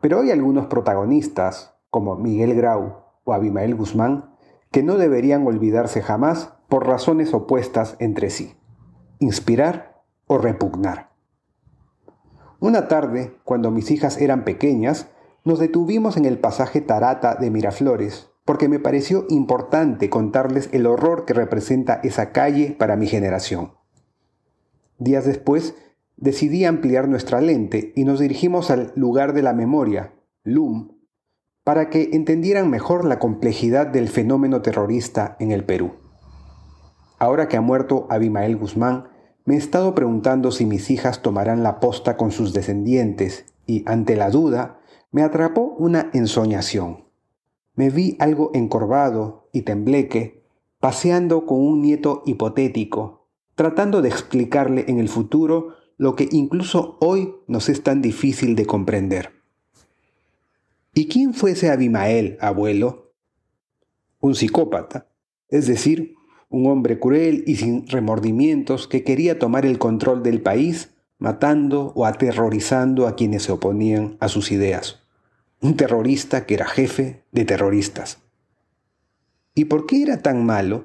Pero 0.00 0.20
hay 0.20 0.30
algunos 0.30 0.66
protagonistas, 0.66 1.74
como 1.90 2.16
Miguel 2.16 2.54
Grau 2.54 3.04
o 3.24 3.32
Abimael 3.32 3.74
Guzmán, 3.74 4.36
que 4.70 4.82
no 4.82 4.96
deberían 4.96 5.46
olvidarse 5.46 6.02
jamás 6.02 6.52
por 6.68 6.86
razones 6.86 7.32
opuestas 7.32 7.96
entre 7.98 8.30
sí, 8.30 8.54
inspirar 9.18 10.02
o 10.26 10.38
repugnar. 10.38 11.10
Una 12.60 12.88
tarde, 12.88 13.36
cuando 13.44 13.70
mis 13.70 13.90
hijas 13.90 14.20
eran 14.20 14.44
pequeñas, 14.44 15.08
nos 15.46 15.60
detuvimos 15.60 16.16
en 16.16 16.24
el 16.24 16.38
pasaje 16.38 16.80
Tarata 16.80 17.36
de 17.36 17.50
Miraflores, 17.52 18.28
porque 18.44 18.68
me 18.68 18.80
pareció 18.80 19.26
importante 19.30 20.10
contarles 20.10 20.68
el 20.72 20.86
horror 20.86 21.24
que 21.24 21.34
representa 21.34 22.00
esa 22.02 22.32
calle 22.32 22.74
para 22.76 22.96
mi 22.96 23.06
generación. 23.06 23.72
Días 24.98 25.24
después, 25.24 25.76
decidí 26.16 26.64
ampliar 26.64 27.08
nuestra 27.08 27.40
lente 27.40 27.92
y 27.94 28.02
nos 28.02 28.18
dirigimos 28.18 28.72
al 28.72 28.92
lugar 28.96 29.34
de 29.34 29.42
la 29.42 29.52
memoria, 29.52 30.14
LUM, 30.42 30.96
para 31.62 31.90
que 31.90 32.10
entendieran 32.12 32.68
mejor 32.68 33.04
la 33.04 33.20
complejidad 33.20 33.86
del 33.86 34.08
fenómeno 34.08 34.62
terrorista 34.62 35.36
en 35.38 35.52
el 35.52 35.64
Perú. 35.64 35.92
Ahora 37.20 37.46
que 37.46 37.56
ha 37.56 37.60
muerto 37.60 38.08
Abimael 38.10 38.56
Guzmán, 38.56 39.10
me 39.44 39.54
he 39.54 39.58
estado 39.58 39.94
preguntando 39.94 40.50
si 40.50 40.66
mis 40.66 40.90
hijas 40.90 41.22
tomarán 41.22 41.62
la 41.62 41.78
posta 41.78 42.16
con 42.16 42.32
sus 42.32 42.52
descendientes 42.52 43.44
y, 43.64 43.84
ante 43.86 44.16
la 44.16 44.30
duda, 44.30 44.80
me 45.10 45.22
atrapó 45.22 45.74
una 45.78 46.10
ensoñación. 46.12 47.04
Me 47.74 47.90
vi 47.90 48.16
algo 48.18 48.50
encorvado 48.54 49.48
y 49.52 49.62
tembleque, 49.62 50.44
paseando 50.80 51.46
con 51.46 51.58
un 51.58 51.82
nieto 51.82 52.22
hipotético, 52.26 53.26
tratando 53.54 54.02
de 54.02 54.08
explicarle 54.08 54.84
en 54.88 54.98
el 54.98 55.08
futuro 55.08 55.74
lo 55.96 56.14
que 56.14 56.28
incluso 56.30 56.98
hoy 57.00 57.34
nos 57.46 57.68
es 57.68 57.82
tan 57.82 58.02
difícil 58.02 58.54
de 58.54 58.66
comprender. 58.66 59.32
¿Y 60.94 61.08
quién 61.08 61.34
fue 61.34 61.52
ese 61.52 61.70
Abimael, 61.70 62.38
abuelo? 62.40 63.12
Un 64.20 64.34
psicópata, 64.34 65.08
es 65.48 65.66
decir, 65.66 66.14
un 66.48 66.66
hombre 66.66 66.98
cruel 66.98 67.44
y 67.46 67.56
sin 67.56 67.86
remordimientos 67.86 68.88
que 68.88 69.04
quería 69.04 69.38
tomar 69.38 69.66
el 69.66 69.78
control 69.78 70.22
del 70.22 70.40
país 70.40 70.95
matando 71.18 71.92
o 71.94 72.06
aterrorizando 72.06 73.06
a 73.06 73.16
quienes 73.16 73.44
se 73.44 73.52
oponían 73.52 74.16
a 74.20 74.28
sus 74.28 74.52
ideas. 74.52 75.02
Un 75.60 75.76
terrorista 75.76 76.46
que 76.46 76.54
era 76.54 76.66
jefe 76.66 77.24
de 77.32 77.44
terroristas. 77.44 78.18
¿Y 79.54 79.66
por 79.66 79.86
qué 79.86 80.02
era 80.02 80.22
tan 80.22 80.44
malo? 80.44 80.84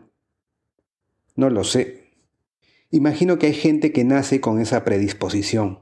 No 1.36 1.50
lo 1.50 1.64
sé. 1.64 2.12
Imagino 2.90 3.38
que 3.38 3.48
hay 3.48 3.54
gente 3.54 3.92
que 3.92 4.04
nace 4.04 4.42
con 4.42 4.60
esa 4.60 4.84
predisposición. 4.84 5.80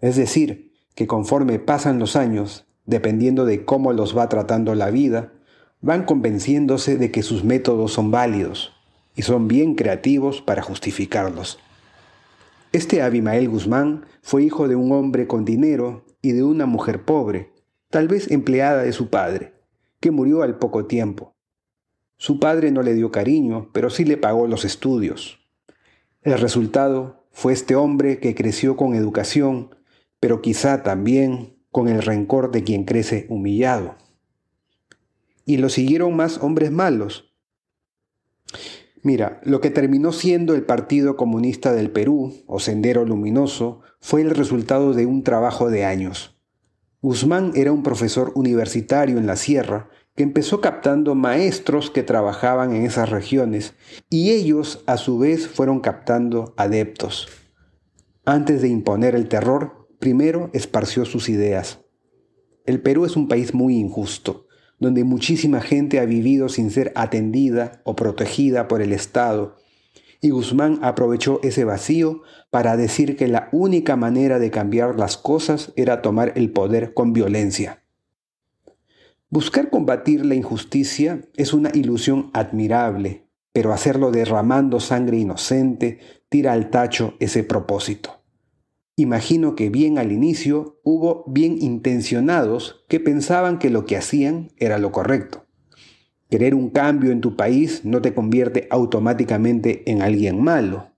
Es 0.00 0.16
decir, 0.16 0.72
que 0.94 1.06
conforme 1.06 1.58
pasan 1.58 1.98
los 1.98 2.16
años, 2.16 2.66
dependiendo 2.86 3.44
de 3.44 3.64
cómo 3.64 3.92
los 3.92 4.16
va 4.16 4.28
tratando 4.28 4.74
la 4.74 4.90
vida, 4.90 5.32
van 5.80 6.04
convenciéndose 6.04 6.96
de 6.96 7.10
que 7.10 7.22
sus 7.22 7.44
métodos 7.44 7.92
son 7.92 8.10
válidos 8.10 8.72
y 9.14 9.22
son 9.22 9.48
bien 9.48 9.74
creativos 9.74 10.42
para 10.42 10.62
justificarlos. 10.62 11.58
Este 12.72 13.02
Abimael 13.02 13.48
Guzmán 13.48 14.06
fue 14.22 14.44
hijo 14.44 14.68
de 14.68 14.76
un 14.76 14.92
hombre 14.92 15.26
con 15.26 15.44
dinero 15.44 16.04
y 16.22 16.30
de 16.30 16.44
una 16.44 16.66
mujer 16.66 17.04
pobre, 17.04 17.52
tal 17.88 18.06
vez 18.06 18.30
empleada 18.30 18.84
de 18.84 18.92
su 18.92 19.10
padre, 19.10 19.54
que 19.98 20.12
murió 20.12 20.42
al 20.42 20.56
poco 20.56 20.86
tiempo. 20.86 21.34
Su 22.16 22.38
padre 22.38 22.70
no 22.70 22.82
le 22.82 22.94
dio 22.94 23.10
cariño, 23.10 23.70
pero 23.72 23.90
sí 23.90 24.04
le 24.04 24.16
pagó 24.16 24.46
los 24.46 24.64
estudios. 24.64 25.40
El 26.22 26.38
resultado 26.38 27.26
fue 27.32 27.52
este 27.52 27.74
hombre 27.74 28.20
que 28.20 28.36
creció 28.36 28.76
con 28.76 28.94
educación, 28.94 29.74
pero 30.20 30.40
quizá 30.40 30.84
también 30.84 31.56
con 31.72 31.88
el 31.88 32.02
rencor 32.02 32.52
de 32.52 32.62
quien 32.62 32.84
crece 32.84 33.26
humillado. 33.30 33.96
Y 35.44 35.56
lo 35.56 35.70
siguieron 35.70 36.14
más 36.14 36.38
hombres 36.38 36.70
malos, 36.70 37.29
Mira, 39.02 39.40
lo 39.44 39.60
que 39.60 39.70
terminó 39.70 40.12
siendo 40.12 40.54
el 40.54 40.62
Partido 40.62 41.16
Comunista 41.16 41.72
del 41.72 41.90
Perú, 41.90 42.34
o 42.46 42.60
Sendero 42.60 43.06
Luminoso, 43.06 43.80
fue 44.00 44.20
el 44.20 44.30
resultado 44.30 44.92
de 44.92 45.06
un 45.06 45.22
trabajo 45.22 45.70
de 45.70 45.84
años. 45.84 46.36
Guzmán 47.00 47.52
era 47.54 47.72
un 47.72 47.82
profesor 47.82 48.30
universitario 48.34 49.16
en 49.16 49.26
la 49.26 49.36
sierra 49.36 49.88
que 50.14 50.22
empezó 50.22 50.60
captando 50.60 51.14
maestros 51.14 51.90
que 51.90 52.02
trabajaban 52.02 52.74
en 52.74 52.84
esas 52.84 53.08
regiones 53.08 53.72
y 54.10 54.32
ellos 54.32 54.82
a 54.86 54.98
su 54.98 55.18
vez 55.18 55.48
fueron 55.48 55.80
captando 55.80 56.52
adeptos. 56.58 57.28
Antes 58.26 58.60
de 58.60 58.68
imponer 58.68 59.14
el 59.14 59.28
terror, 59.28 59.88
primero 59.98 60.50
esparció 60.52 61.06
sus 61.06 61.30
ideas. 61.30 61.80
El 62.66 62.82
Perú 62.82 63.06
es 63.06 63.16
un 63.16 63.28
país 63.28 63.54
muy 63.54 63.76
injusto 63.76 64.46
donde 64.80 65.04
muchísima 65.04 65.60
gente 65.60 66.00
ha 66.00 66.06
vivido 66.06 66.48
sin 66.48 66.70
ser 66.70 66.92
atendida 66.96 67.82
o 67.84 67.94
protegida 67.94 68.66
por 68.66 68.82
el 68.82 68.92
Estado. 68.92 69.56
Y 70.22 70.30
Guzmán 70.30 70.80
aprovechó 70.82 71.38
ese 71.42 71.64
vacío 71.64 72.22
para 72.50 72.76
decir 72.76 73.16
que 73.16 73.28
la 73.28 73.48
única 73.52 73.96
manera 73.96 74.38
de 74.38 74.50
cambiar 74.50 74.98
las 74.98 75.16
cosas 75.16 75.72
era 75.76 76.02
tomar 76.02 76.32
el 76.34 76.50
poder 76.50 76.94
con 76.94 77.12
violencia. 77.12 77.82
Buscar 79.28 79.70
combatir 79.70 80.26
la 80.26 80.34
injusticia 80.34 81.20
es 81.36 81.52
una 81.52 81.70
ilusión 81.72 82.30
admirable, 82.32 83.26
pero 83.52 83.72
hacerlo 83.72 84.10
derramando 84.10 84.80
sangre 84.80 85.18
inocente 85.18 86.00
tira 86.28 86.52
al 86.52 86.70
tacho 86.70 87.14
ese 87.20 87.44
propósito. 87.44 88.19
Imagino 89.00 89.56
que 89.56 89.70
bien 89.70 89.96
al 89.96 90.12
inicio 90.12 90.78
hubo 90.82 91.24
bien 91.26 91.56
intencionados 91.62 92.84
que 92.86 93.00
pensaban 93.00 93.58
que 93.58 93.70
lo 93.70 93.86
que 93.86 93.96
hacían 93.96 94.50
era 94.58 94.76
lo 94.76 94.92
correcto. 94.92 95.46
Querer 96.28 96.54
un 96.54 96.68
cambio 96.68 97.10
en 97.10 97.22
tu 97.22 97.34
país 97.34 97.80
no 97.82 98.02
te 98.02 98.12
convierte 98.12 98.68
automáticamente 98.68 99.90
en 99.90 100.02
alguien 100.02 100.42
malo. 100.42 100.90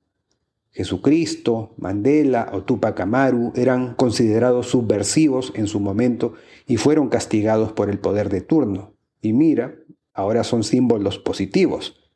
Jesucristo, 0.72 1.76
Mandela 1.76 2.50
o 2.52 2.64
Tupac 2.64 2.98
Amaru 2.98 3.52
eran 3.54 3.94
considerados 3.94 4.66
subversivos 4.66 5.52
en 5.54 5.68
su 5.68 5.78
momento 5.78 6.34
y 6.66 6.78
fueron 6.78 7.08
castigados 7.08 7.70
por 7.70 7.88
el 7.88 8.00
poder 8.00 8.30
de 8.30 8.40
turno. 8.40 8.96
Y 9.20 9.32
mira, 9.32 9.76
ahora 10.12 10.42
son 10.42 10.64
símbolos 10.64 11.20
positivos. 11.20 12.10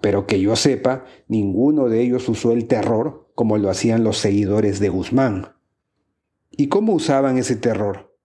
Pero 0.00 0.26
que 0.26 0.40
yo 0.40 0.56
sepa, 0.56 1.04
ninguno 1.28 1.88
de 1.88 2.00
ellos 2.00 2.28
usó 2.28 2.50
el 2.50 2.66
terror 2.66 3.23
como 3.34 3.58
lo 3.58 3.70
hacían 3.70 4.04
los 4.04 4.18
seguidores 4.18 4.80
de 4.80 4.88
Guzmán. 4.88 5.54
¿Y 6.50 6.68
cómo 6.68 6.92
usaban 6.92 7.36
ese 7.36 7.56
terror? 7.56 8.16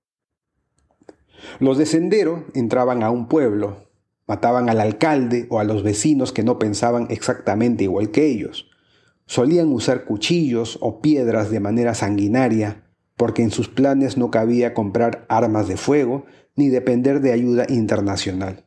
Los 1.60 1.78
de 1.78 1.86
Sendero 1.86 2.46
entraban 2.54 3.02
a 3.02 3.10
un 3.10 3.28
pueblo, 3.28 3.88
mataban 4.28 4.70
al 4.70 4.80
alcalde 4.80 5.48
o 5.50 5.60
a 5.60 5.64
los 5.64 5.82
vecinos 5.84 6.32
que 6.32 6.44
no 6.44 6.60
pensaban 6.60 7.08
exactamente 7.10 7.86
igual 7.86 8.12
que 8.12 8.28
ellos. 8.28 8.70
Solían 9.26 9.72
usar 9.72 10.06
cuchillos 10.06 10.78
o 10.82 11.02
piedras 11.02 11.50
de 11.50 11.60
manera 11.60 11.96
sanguinaria, 11.96 12.84
porque 13.16 13.42
en 13.42 13.52
sus 13.52 13.68
planes 13.68 14.18
no 14.18 14.32
cabía 14.32 14.74
comprar 14.74 15.26
armas 15.30 15.68
de 15.68 15.78
fuego 15.78 16.26
ni 16.56 16.70
depender 16.70 17.22
de 17.22 17.32
ayuda 17.32 17.66
internacional. 17.70 18.66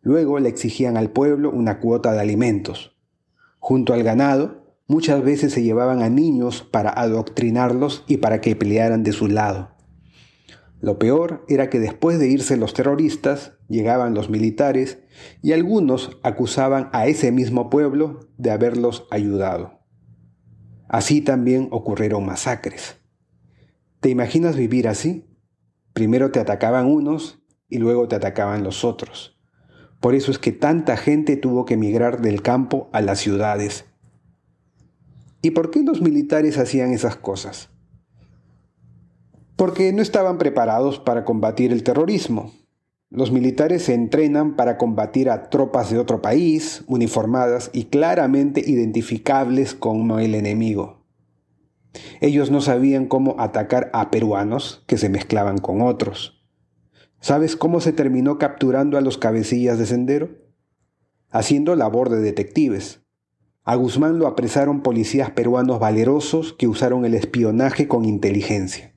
Luego 0.00 0.38
le 0.38 0.48
exigían 0.48 0.96
al 0.96 1.10
pueblo 1.10 1.50
una 1.50 1.80
cuota 1.80 2.12
de 2.12 2.20
alimentos. 2.20 2.96
Junto 3.58 3.92
al 3.92 4.02
ganado 4.02 4.67
Muchas 4.88 5.22
veces 5.22 5.52
se 5.52 5.62
llevaban 5.62 6.02
a 6.02 6.08
niños 6.08 6.62
para 6.62 6.90
adoctrinarlos 6.90 8.04
y 8.08 8.16
para 8.16 8.40
que 8.40 8.56
pelearan 8.56 9.02
de 9.02 9.12
su 9.12 9.28
lado. 9.28 9.76
Lo 10.80 10.98
peor 10.98 11.44
era 11.46 11.68
que 11.68 11.78
después 11.78 12.18
de 12.18 12.28
irse 12.28 12.56
los 12.56 12.72
terroristas, 12.72 13.52
llegaban 13.68 14.14
los 14.14 14.30
militares 14.30 14.98
y 15.42 15.52
algunos 15.52 16.18
acusaban 16.22 16.88
a 16.92 17.06
ese 17.06 17.32
mismo 17.32 17.68
pueblo 17.68 18.20
de 18.38 18.50
haberlos 18.50 19.06
ayudado. 19.10 19.80
Así 20.88 21.20
también 21.20 21.68
ocurrieron 21.70 22.24
masacres. 22.24 22.96
¿Te 24.00 24.08
imaginas 24.08 24.56
vivir 24.56 24.88
así? 24.88 25.26
Primero 25.92 26.30
te 26.30 26.40
atacaban 26.40 26.86
unos 26.86 27.42
y 27.68 27.76
luego 27.76 28.08
te 28.08 28.16
atacaban 28.16 28.64
los 28.64 28.84
otros. 28.84 29.38
Por 30.00 30.14
eso 30.14 30.30
es 30.30 30.38
que 30.38 30.52
tanta 30.52 30.96
gente 30.96 31.36
tuvo 31.36 31.66
que 31.66 31.74
emigrar 31.74 32.22
del 32.22 32.40
campo 32.40 32.88
a 32.92 33.02
las 33.02 33.18
ciudades. 33.18 33.84
¿Y 35.40 35.52
por 35.52 35.70
qué 35.70 35.82
los 35.82 36.00
militares 36.00 36.58
hacían 36.58 36.92
esas 36.92 37.16
cosas? 37.16 37.70
Porque 39.56 39.92
no 39.92 40.02
estaban 40.02 40.38
preparados 40.38 40.98
para 40.98 41.24
combatir 41.24 41.72
el 41.72 41.82
terrorismo. 41.82 42.52
Los 43.10 43.32
militares 43.32 43.84
se 43.84 43.94
entrenan 43.94 44.56
para 44.56 44.76
combatir 44.76 45.30
a 45.30 45.48
tropas 45.48 45.90
de 45.90 45.98
otro 45.98 46.20
país, 46.20 46.84
uniformadas 46.88 47.70
y 47.72 47.84
claramente 47.84 48.62
identificables 48.66 49.74
como 49.74 50.18
el 50.18 50.34
enemigo. 50.34 50.98
Ellos 52.20 52.50
no 52.50 52.60
sabían 52.60 53.06
cómo 53.06 53.36
atacar 53.38 53.90
a 53.94 54.10
peruanos 54.10 54.82
que 54.86 54.98
se 54.98 55.08
mezclaban 55.08 55.58
con 55.58 55.80
otros. 55.80 56.44
¿Sabes 57.20 57.56
cómo 57.56 57.80
se 57.80 57.92
terminó 57.92 58.38
capturando 58.38 58.98
a 58.98 59.00
los 59.00 59.18
cabecillas 59.18 59.78
de 59.78 59.86
sendero? 59.86 60.30
Haciendo 61.30 61.74
labor 61.74 62.10
de 62.10 62.20
detectives. 62.20 62.97
A 63.68 63.74
Guzmán 63.74 64.18
lo 64.18 64.26
apresaron 64.26 64.80
policías 64.80 65.32
peruanos 65.32 65.78
valerosos 65.78 66.54
que 66.54 66.66
usaron 66.66 67.04
el 67.04 67.12
espionaje 67.12 67.86
con 67.86 68.06
inteligencia. 68.06 68.94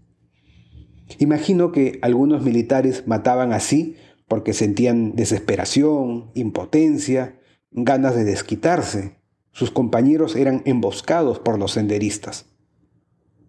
Imagino 1.20 1.74
que 1.74 2.00
algunos 2.02 2.42
militares 2.44 3.06
mataban 3.06 3.52
así 3.52 3.98
porque 4.30 4.54
sentían 4.54 5.14
desesperación, 5.14 6.32
impotencia, 6.36 7.38
ganas 7.72 8.16
de 8.16 8.24
desquitarse. 8.24 9.18
Sus 9.52 9.72
compañeros 9.72 10.38
eran 10.38 10.62
emboscados 10.64 11.40
por 11.40 11.60
los 11.60 11.74
senderistas. 11.74 12.46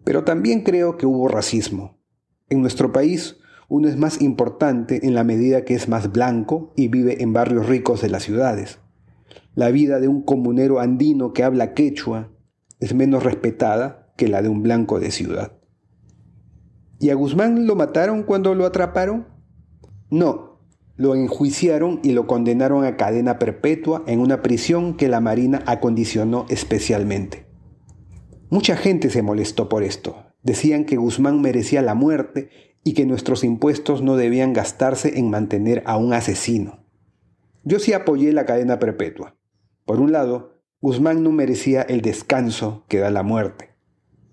Pero 0.03 0.25
también 0.25 0.63
creo 0.63 0.97
que 0.97 1.05
hubo 1.05 1.29
racismo. 1.29 1.97
En 2.49 2.59
nuestro 2.59 2.91
país, 2.91 3.37
uno 3.69 3.87
es 3.87 3.95
más 3.95 4.21
importante 4.21 5.07
en 5.07 5.15
la 5.15 5.23
medida 5.23 5.63
que 5.63 5.73
es 5.73 5.87
más 5.87 6.11
blanco 6.11 6.73
y 6.75 6.89
vive 6.89 7.23
en 7.23 7.31
barrios 7.31 7.67
ricos 7.67 8.01
de 8.01 8.09
las 8.09 8.23
ciudades. 8.23 8.82
La 9.55 9.69
vida 9.69 9.99
de 9.99 10.07
un 10.07 10.23
comunero 10.23 10.79
andino 10.79 11.33
que 11.33 11.43
habla 11.43 11.73
quechua 11.73 12.31
es 12.79 12.95
menos 12.95 13.23
respetada 13.23 14.11
que 14.17 14.27
la 14.27 14.41
de 14.41 14.49
un 14.49 14.63
blanco 14.63 14.99
de 14.99 15.11
ciudad. 15.11 15.53
¿Y 16.99 17.09
a 17.09 17.15
Guzmán 17.15 17.67
lo 17.67 17.75
mataron 17.75 18.23
cuando 18.23 18.55
lo 18.55 18.65
atraparon? 18.65 19.27
No, 20.09 20.59
lo 20.95 21.15
enjuiciaron 21.15 21.99
y 22.03 22.11
lo 22.13 22.27
condenaron 22.27 22.85
a 22.85 22.97
cadena 22.97 23.39
perpetua 23.39 24.03
en 24.07 24.19
una 24.19 24.41
prisión 24.41 24.95
que 24.95 25.07
la 25.07 25.19
Marina 25.19 25.61
acondicionó 25.65 26.45
especialmente. 26.49 27.45
Mucha 28.49 28.77
gente 28.77 29.09
se 29.09 29.21
molestó 29.21 29.69
por 29.69 29.83
esto. 29.83 30.15
Decían 30.43 30.85
que 30.85 30.97
Guzmán 30.97 31.41
merecía 31.41 31.81
la 31.81 31.95
muerte 31.95 32.49
y 32.83 32.93
que 32.93 33.05
nuestros 33.05 33.43
impuestos 33.43 34.01
no 34.01 34.15
debían 34.15 34.53
gastarse 34.53 35.17
en 35.17 35.29
mantener 35.29 35.83
a 35.85 35.97
un 35.97 36.13
asesino. 36.13 36.85
Yo 37.63 37.79
sí 37.79 37.93
apoyé 37.93 38.33
la 38.33 38.45
cadena 38.45 38.77
perpetua. 38.77 39.37
Por 39.85 39.99
un 39.99 40.11
lado, 40.11 40.53
Guzmán 40.81 41.23
no 41.23 41.31
merecía 41.31 41.81
el 41.81 42.01
descanso 42.01 42.83
que 42.87 42.99
da 42.99 43.09
la 43.09 43.23
muerte. 43.23 43.69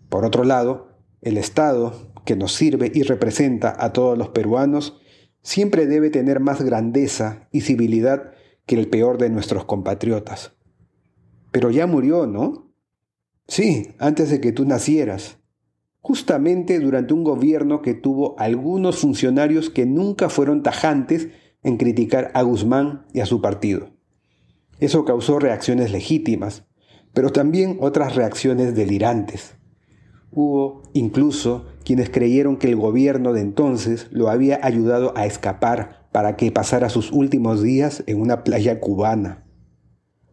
Por 0.08 0.25
otro 0.25 0.44
lado, 0.44 0.88
el 1.23 1.37
Estado, 1.37 2.12
que 2.25 2.37
nos 2.37 2.55
sirve 2.55 2.91
y 2.94 3.02
representa 3.02 3.75
a 3.79 3.93
todos 3.93 4.19
los 4.19 4.31
peruanos, 4.31 5.00
siempre 5.43 5.87
debe 5.87 6.11
tener 6.11 6.41
más 6.41 6.62
grandeza 6.62 7.49
y 7.52 7.62
civilidad 7.62 8.32
que 8.67 8.76
el 8.76 8.88
peor 8.88 9.19
de 9.19 9.31
nuestros 9.31 9.64
compatriotas. 9.64 10.52
Pero 11.50 11.70
ya 11.70 11.87
murió, 11.87 12.26
¿no? 12.26 12.73
Sí, 13.46 13.94
antes 13.99 14.31
de 14.31 14.41
que 14.41 14.53
tú 14.53 14.64
nacieras. 14.64 15.38
Justamente 16.00 16.79
durante 16.79 17.12
un 17.12 17.25
gobierno 17.25 17.82
que 17.82 17.94
tuvo 17.94 18.38
algunos 18.38 18.99
funcionarios 18.99 19.70
que 19.70 19.87
nunca 19.87 20.29
fueron 20.29 20.62
tajantes 20.62 21.29
en 21.62 21.76
criticar 21.76 22.31
a 22.35 22.43
Guzmán 22.43 23.06
y 23.12 23.20
a 23.20 23.26
su 23.26 23.43
partido. 23.43 23.91
Eso 24.81 25.05
causó 25.05 25.38
reacciones 25.38 25.93
legítimas, 25.93 26.65
pero 27.12 27.31
también 27.31 27.79
otras 27.81 28.17
reacciones 28.17 28.75
delirantes. 28.75 29.56
Hubo 30.32 30.82
incluso 30.93 31.67
quienes 31.85 32.09
creyeron 32.09 32.56
que 32.56 32.69
el 32.69 32.77
gobierno 32.77 33.32
de 33.32 33.41
entonces 33.41 34.09
lo 34.11 34.29
había 34.29 34.61
ayudado 34.62 35.12
a 35.17 35.27
escapar 35.27 36.09
para 36.12 36.37
que 36.37 36.53
pasara 36.53 36.88
sus 36.88 37.12
últimos 37.12 37.62
días 37.62 38.05
en 38.06 38.21
una 38.21 38.43
playa 38.44 38.81
cubana. 38.81 39.44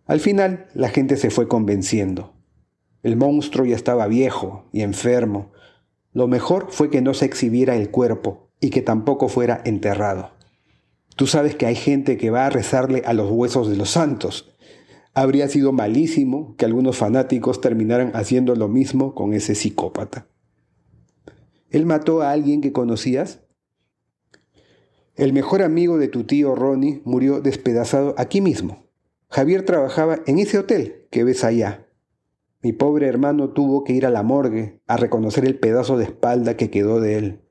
Al 0.05 0.19
final, 0.19 0.67
la 0.73 0.89
gente 0.89 1.17
se 1.17 1.29
fue 1.29 1.47
convenciendo. 1.47 2.33
El 3.03 3.17
monstruo 3.17 3.65
ya 3.65 3.75
estaba 3.75 4.07
viejo 4.07 4.69
y 4.71 4.81
enfermo. 4.81 5.51
Lo 6.13 6.27
mejor 6.27 6.67
fue 6.69 6.89
que 6.89 7.01
no 7.01 7.13
se 7.13 7.25
exhibiera 7.25 7.75
el 7.75 7.91
cuerpo 7.91 8.51
y 8.59 8.69
que 8.69 8.81
tampoco 8.81 9.27
fuera 9.27 9.61
enterrado. 9.65 10.36
Tú 11.17 11.27
sabes 11.27 11.55
que 11.55 11.65
hay 11.65 11.75
gente 11.75 12.15
que 12.15 12.29
va 12.29 12.45
a 12.45 12.49
rezarle 12.49 13.03
a 13.05 13.13
los 13.13 13.29
huesos 13.29 13.69
de 13.69 13.75
los 13.75 13.89
santos, 13.89 14.57
Habría 15.17 15.47
sido 15.47 15.71
malísimo 15.71 16.55
que 16.57 16.65
algunos 16.65 16.95
fanáticos 16.95 17.59
terminaran 17.59 18.11
haciendo 18.13 18.53
lo 18.53 18.67
mismo 18.67 19.15
con 19.15 19.33
ese 19.33 19.55
psicópata. 19.55 20.27
¿Él 21.71 21.87
mató 21.87 22.21
a 22.21 22.29
alguien 22.29 22.61
que 22.61 22.71
conocías? 22.71 23.39
El 25.15 25.33
mejor 25.33 25.63
amigo 25.63 25.97
de 25.97 26.07
tu 26.07 26.25
tío 26.25 26.53
Ronnie 26.53 27.01
murió 27.03 27.41
despedazado 27.41 28.13
aquí 28.19 28.41
mismo. 28.41 28.85
Javier 29.31 29.65
trabajaba 29.65 30.19
en 30.27 30.37
ese 30.37 30.59
hotel 30.59 31.07
que 31.09 31.23
ves 31.23 31.43
allá. 31.43 31.87
Mi 32.61 32.71
pobre 32.71 33.07
hermano 33.07 33.49
tuvo 33.53 33.83
que 33.83 33.93
ir 33.93 34.05
a 34.05 34.11
la 34.11 34.21
morgue 34.21 34.83
a 34.85 34.97
reconocer 34.97 35.45
el 35.45 35.57
pedazo 35.57 35.97
de 35.97 36.03
espalda 36.03 36.57
que 36.57 36.69
quedó 36.69 37.01
de 37.01 37.17
él. 37.17 37.41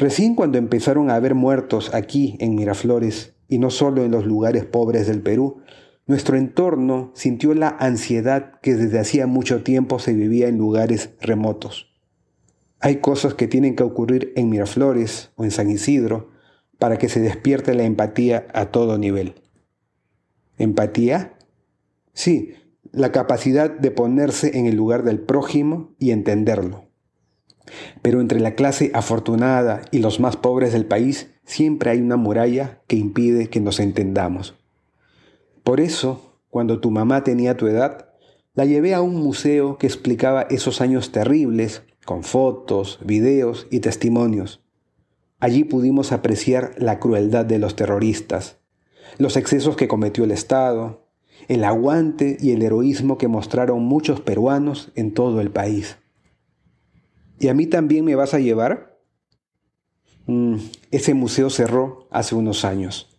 Recién 0.00 0.34
cuando 0.34 0.56
empezaron 0.56 1.10
a 1.10 1.16
haber 1.16 1.34
muertos 1.34 1.94
aquí 1.94 2.38
en 2.40 2.54
Miraflores, 2.54 3.34
y 3.48 3.58
no 3.58 3.68
solo 3.68 4.02
en 4.02 4.10
los 4.10 4.24
lugares 4.24 4.64
pobres 4.64 5.06
del 5.06 5.20
Perú, 5.20 5.60
nuestro 6.06 6.38
entorno 6.38 7.12
sintió 7.14 7.52
la 7.52 7.68
ansiedad 7.68 8.58
que 8.62 8.76
desde 8.76 8.98
hacía 8.98 9.26
mucho 9.26 9.62
tiempo 9.62 9.98
se 9.98 10.14
vivía 10.14 10.48
en 10.48 10.56
lugares 10.56 11.10
remotos. 11.20 11.92
Hay 12.78 12.96
cosas 12.96 13.34
que 13.34 13.46
tienen 13.46 13.76
que 13.76 13.82
ocurrir 13.82 14.32
en 14.36 14.48
Miraflores 14.48 15.32
o 15.36 15.44
en 15.44 15.50
San 15.50 15.68
Isidro 15.68 16.30
para 16.78 16.96
que 16.96 17.10
se 17.10 17.20
despierte 17.20 17.74
la 17.74 17.82
empatía 17.82 18.46
a 18.54 18.70
todo 18.70 18.96
nivel. 18.96 19.34
¿Empatía? 20.56 21.34
Sí, 22.14 22.54
la 22.90 23.12
capacidad 23.12 23.70
de 23.70 23.90
ponerse 23.90 24.56
en 24.58 24.64
el 24.64 24.76
lugar 24.76 25.04
del 25.04 25.20
prójimo 25.20 25.94
y 25.98 26.12
entenderlo. 26.12 26.89
Pero 28.02 28.20
entre 28.20 28.40
la 28.40 28.54
clase 28.54 28.90
afortunada 28.94 29.82
y 29.90 29.98
los 29.98 30.20
más 30.20 30.36
pobres 30.36 30.72
del 30.72 30.86
país 30.86 31.30
siempre 31.44 31.90
hay 31.90 32.00
una 32.00 32.16
muralla 32.16 32.80
que 32.86 32.96
impide 32.96 33.48
que 33.48 33.60
nos 33.60 33.80
entendamos. 33.80 34.54
Por 35.62 35.80
eso, 35.80 36.38
cuando 36.48 36.80
tu 36.80 36.90
mamá 36.90 37.24
tenía 37.24 37.56
tu 37.56 37.66
edad, 37.66 38.10
la 38.54 38.64
llevé 38.64 38.94
a 38.94 39.00
un 39.00 39.16
museo 39.16 39.78
que 39.78 39.86
explicaba 39.86 40.42
esos 40.42 40.80
años 40.80 41.12
terribles, 41.12 41.82
con 42.04 42.24
fotos, 42.24 42.98
videos 43.04 43.68
y 43.70 43.80
testimonios. 43.80 44.60
Allí 45.38 45.64
pudimos 45.64 46.12
apreciar 46.12 46.74
la 46.76 46.98
crueldad 46.98 47.44
de 47.44 47.58
los 47.58 47.76
terroristas, 47.76 48.58
los 49.18 49.36
excesos 49.36 49.76
que 49.76 49.88
cometió 49.88 50.24
el 50.24 50.32
Estado, 50.32 51.06
el 51.48 51.64
aguante 51.64 52.36
y 52.40 52.50
el 52.50 52.62
heroísmo 52.62 53.16
que 53.16 53.28
mostraron 53.28 53.82
muchos 53.82 54.20
peruanos 54.20 54.92
en 54.96 55.14
todo 55.14 55.40
el 55.40 55.50
país. 55.50 55.96
¿Y 57.40 57.48
a 57.48 57.54
mí 57.54 57.66
también 57.66 58.04
me 58.04 58.14
vas 58.14 58.34
a 58.34 58.38
llevar? 58.38 58.98
Mm, 60.26 60.56
ese 60.90 61.14
museo 61.14 61.48
cerró 61.48 62.06
hace 62.10 62.34
unos 62.34 62.66
años. 62.66 63.18